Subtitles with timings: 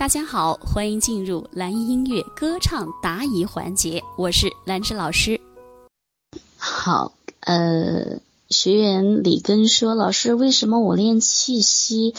[0.00, 5.38] 大家好，欢迎进入蓝音音乐歌唱答疑环节，我是兰芝老师。
[6.56, 8.18] 好，呃，
[8.50, 12.16] 学员李根说，老师，为什么我练气息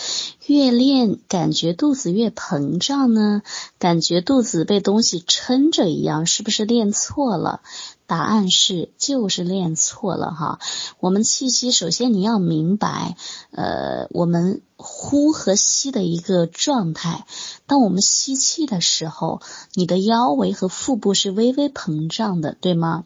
[0.48, 3.42] 越练感觉肚子越膨胀呢？
[3.78, 7.60] 感觉肚子被东西撑着一样，是不是练错了？
[8.08, 10.60] 答案是就是练错了哈。
[11.02, 13.18] 我们气息，首先你要明白，
[13.52, 17.26] 呃，我们呼和吸的一个状态。
[17.68, 19.42] 当我们吸气的时候，
[19.74, 23.04] 你的腰围和腹部是微微膨胀的，对吗？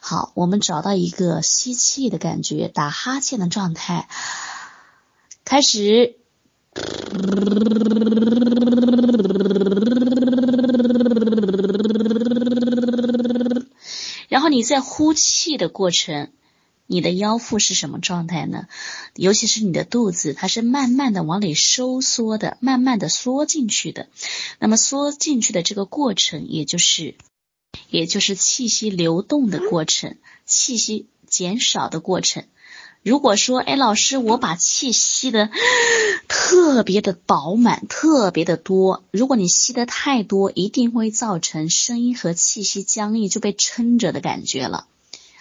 [0.00, 4.08] 好，我们找到一个吸气的感觉，打哈欠的状态，
[5.44, 6.16] 开始。
[14.28, 16.30] 然后你在呼气的过程，
[16.86, 18.68] 你的腰腹是什么状态呢？
[19.16, 24.08] 尤其是你的肚子，它是慢慢的往里收缩的，慢慢的缩进去的。
[24.58, 27.16] 那么缩进去的这个过程，也就是，
[27.90, 32.44] 也就是气息流动的过程，气息减少的过程。
[33.02, 35.50] 如果说，哎，老师，我把气吸的
[36.28, 39.04] 特别的饱满，特别的多。
[39.10, 44.86] 如果你吸的太多，一定会造成声音和气息僵硬，就被撑着的感觉了。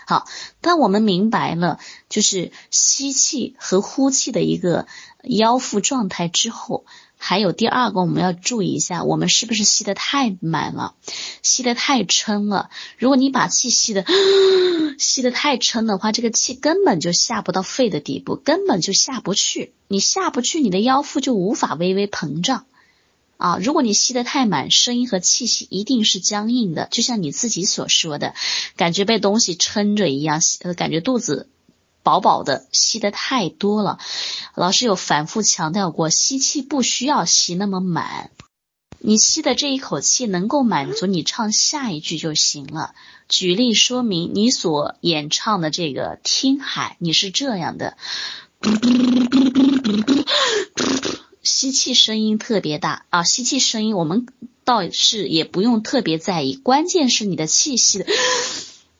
[0.09, 0.25] 好，
[0.59, 1.77] 当我们明白了
[2.09, 4.87] 就是吸气和呼气的一个
[5.21, 6.83] 腰腹状态之后。
[7.21, 10.95] 还有第二个，我们要注意一下，我们是不是吸得太满了，
[11.43, 12.69] 吸得太撑了？
[12.97, 14.05] 如果你把气吸的
[14.97, 19.73] 吸得太撑的话，这个气根本就下不到肺的底部，根本就下不去。
[19.89, 22.65] 你下不去，你的腰腹就无法微微膨胀
[23.39, 23.57] 啊！
[23.57, 28.35] 如果你吸得太满，声音和气息一定是僵硬的，就像你自己所说的，
[28.75, 31.49] 感觉被东西撑着一样，呃，感觉肚子。
[32.01, 33.99] 饱饱的，吸的太多了。
[34.55, 38.31] 老师有反复强调过，吸气不需要吸那么满，
[38.99, 42.93] 你吸的这一口气能够满足你唱下一句就行了。
[43.27, 47.97] 举例说明你所演唱的这个《听海》，你是这样的，
[51.41, 54.27] 吸气声音特别大啊，吸气声音我们
[54.63, 58.05] 倒是也不用特别在意，关键是你的气息的。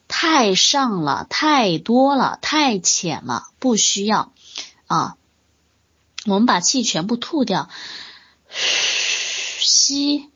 [0.07, 4.33] 太上了，太多了，太浅了，不需要
[4.87, 5.15] 啊。
[6.25, 7.69] 我们把气全部吐掉，
[8.49, 10.29] 吸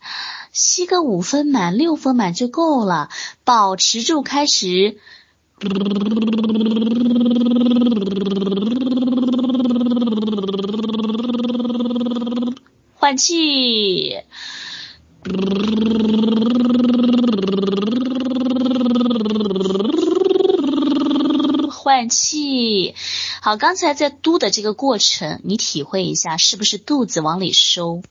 [0.51, 3.09] 吸个五分满、六分满就够了。
[3.43, 4.99] 保持住，开始，
[13.03, 14.15] 换气。
[21.69, 22.95] 换气，
[23.41, 28.03] 好，刚才在嘟的这个过程，你体会一下，是不是肚子往里收？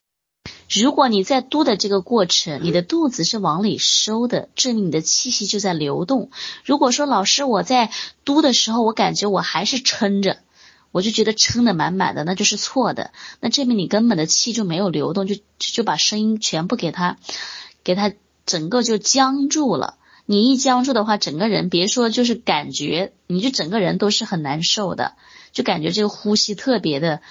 [0.68, 6.30] 如果你在嘟的这个过程，你的肚子是往里收的，证明你的气息就在流动。
[6.66, 7.90] 如果说老师我在
[8.26, 10.36] 嘟的时候，我感觉我还是撑着，
[10.92, 13.10] 我就觉得撑的满满的，那就是错的，
[13.40, 17.16] 那证明你根本的气就没有流动，就就把声音全部给它，
[17.82, 18.12] 给它
[18.46, 19.96] 整个就僵住了。
[20.24, 25.14] 你一僵住的话，整个人别说就是感觉，你就整个人都是很难受的，
[25.52, 27.22] 就感觉这个呼吸特别的、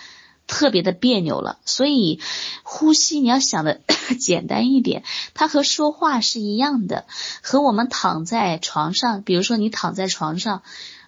[0.45, 1.59] 特别的别扭了。
[1.63, 2.19] 所以
[2.63, 3.79] 呼吸你要想的
[4.19, 7.05] 简单一点，它和说话是一样的，
[7.41, 10.61] 和我们躺在床上，比如说你躺在床上，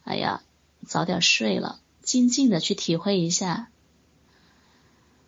[0.06, 0.42] 哎呀，
[0.88, 3.70] 早点睡了，静静的去体会一下。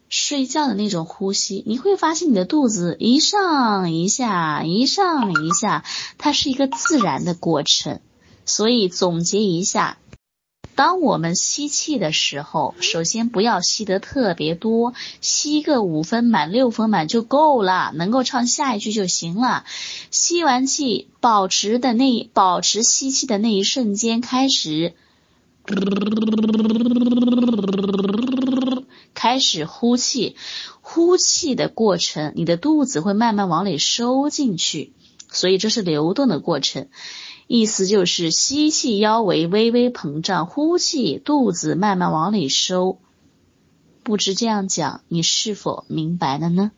[0.07, 5.83] 睡觉的那种呼吸，你会发现你的肚子一上一下，一上一下，
[6.19, 7.99] 它是一个自然的过程。
[8.45, 9.97] 所以总结一下，
[10.75, 19.65] 当我们吸气的时候，首先不要吸得特别多，吸个五分满、六分满就够了，能够唱下一句就行了。
[20.11, 24.93] 吸完气，保持的那保持吸气的那一瞬间开始。
[29.13, 30.35] 开始呼气，
[30.81, 34.93] 呼气的过程，你的肚子会慢慢往里收进去，
[35.29, 36.87] 所以这是流动的过程。
[37.47, 42.99] 意思就是吸气腰围微微膨胀，呼气肚子慢慢往里收。
[44.03, 46.71] 不知这样讲，你是否明白了呢？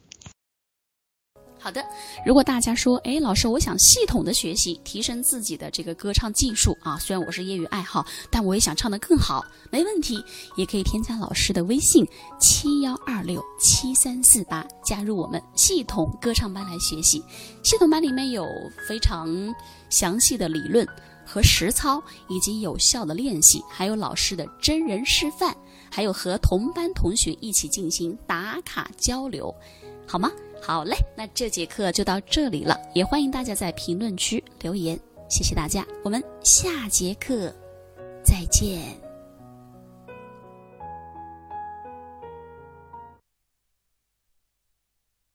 [1.67, 1.85] 好的，
[2.25, 6.73] 如果大家说，哎，老师，我想系统的学习，提升自己的这个歌唱技术。
[6.81, 10.23] 啊，虽然我是业余爱好，但我也想唱得更好，没问题，
[10.55, 12.07] 也可以添加老师的微信
[12.39, 17.21] 七幺二六七三四八，加入我们系统歌唱班来学习。
[17.63, 18.47] 系统班里面有
[18.87, 19.27] 非常
[19.89, 20.87] 详细的理论
[21.25, 25.53] 和实操，以及有效的练习，还有老师的真人示范，
[25.89, 29.53] 还有和同班同学一起进行打卡交流。
[30.05, 30.31] 好吗？
[30.61, 34.99] 好嘞，那这节课就到这里了，也欢迎大家在评论区留言，
[35.29, 37.53] 谢谢大家，我们下节课
[38.23, 39.06] 再见。